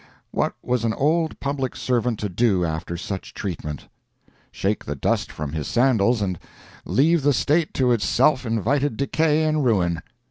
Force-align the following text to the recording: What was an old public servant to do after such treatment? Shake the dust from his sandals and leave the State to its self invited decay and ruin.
What 0.31 0.55
was 0.63 0.83
an 0.83 0.93
old 0.95 1.39
public 1.39 1.75
servant 1.75 2.17
to 2.21 2.27
do 2.27 2.65
after 2.65 2.97
such 2.97 3.35
treatment? 3.35 3.87
Shake 4.51 4.83
the 4.85 4.95
dust 4.95 5.31
from 5.31 5.51
his 5.51 5.67
sandals 5.67 6.23
and 6.23 6.39
leave 6.85 7.21
the 7.21 7.33
State 7.33 7.71
to 7.75 7.91
its 7.91 8.07
self 8.07 8.43
invited 8.43 8.97
decay 8.97 9.43
and 9.43 9.63
ruin. 9.63 10.01